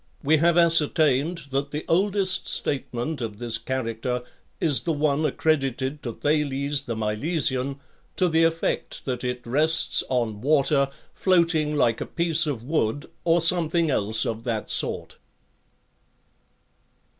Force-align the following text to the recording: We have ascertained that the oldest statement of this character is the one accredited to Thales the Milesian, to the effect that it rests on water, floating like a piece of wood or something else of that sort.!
We 0.23 0.37
have 0.37 0.57
ascertained 0.57 1.43
that 1.51 1.69
the 1.69 1.85
oldest 1.87 2.47
statement 2.47 3.21
of 3.21 3.37
this 3.37 3.59
character 3.59 4.23
is 4.59 4.81
the 4.81 4.93
one 4.93 5.23
accredited 5.27 6.01
to 6.01 6.13
Thales 6.13 6.81
the 6.87 6.95
Milesian, 6.95 7.79
to 8.15 8.27
the 8.27 8.43
effect 8.43 9.05
that 9.05 9.23
it 9.23 9.45
rests 9.45 10.03
on 10.09 10.41
water, 10.41 10.89
floating 11.13 11.75
like 11.75 12.01
a 12.01 12.07
piece 12.07 12.47
of 12.47 12.63
wood 12.63 13.11
or 13.25 13.41
something 13.41 13.91
else 13.91 14.25
of 14.25 14.43
that 14.43 14.71
sort.! 14.71 15.17